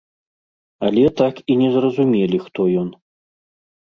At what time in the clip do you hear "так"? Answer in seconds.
1.19-1.35